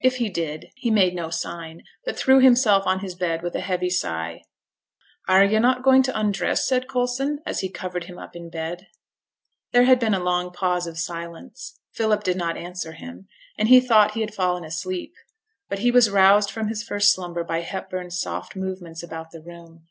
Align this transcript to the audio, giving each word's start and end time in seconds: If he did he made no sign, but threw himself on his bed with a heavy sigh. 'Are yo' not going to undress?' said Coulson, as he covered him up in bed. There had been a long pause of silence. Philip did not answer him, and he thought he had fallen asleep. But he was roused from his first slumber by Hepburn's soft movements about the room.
If 0.00 0.16
he 0.16 0.28
did 0.28 0.72
he 0.74 0.90
made 0.90 1.14
no 1.14 1.30
sign, 1.30 1.84
but 2.04 2.16
threw 2.16 2.40
himself 2.40 2.84
on 2.84 2.98
his 2.98 3.14
bed 3.14 3.42
with 3.44 3.54
a 3.54 3.60
heavy 3.60 3.90
sigh. 3.90 4.42
'Are 5.28 5.44
yo' 5.44 5.60
not 5.60 5.84
going 5.84 6.02
to 6.02 6.18
undress?' 6.18 6.66
said 6.66 6.88
Coulson, 6.88 7.38
as 7.46 7.60
he 7.60 7.68
covered 7.68 8.02
him 8.06 8.18
up 8.18 8.34
in 8.34 8.50
bed. 8.50 8.88
There 9.72 9.84
had 9.84 10.00
been 10.00 10.14
a 10.14 10.18
long 10.18 10.50
pause 10.50 10.88
of 10.88 10.98
silence. 10.98 11.78
Philip 11.92 12.24
did 12.24 12.36
not 12.36 12.56
answer 12.56 12.90
him, 12.90 13.28
and 13.56 13.68
he 13.68 13.78
thought 13.78 14.14
he 14.14 14.20
had 14.20 14.34
fallen 14.34 14.64
asleep. 14.64 15.14
But 15.68 15.78
he 15.78 15.92
was 15.92 16.10
roused 16.10 16.50
from 16.50 16.66
his 16.66 16.82
first 16.82 17.12
slumber 17.14 17.44
by 17.44 17.60
Hepburn's 17.60 18.20
soft 18.20 18.56
movements 18.56 19.04
about 19.04 19.30
the 19.30 19.40
room. 19.40 19.86